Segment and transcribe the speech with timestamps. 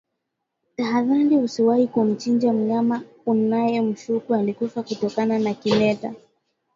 [0.77, 6.13] Tahadhari Usiwahi kumchinja mnyama unayemshuku alikufa kutokana na kimeta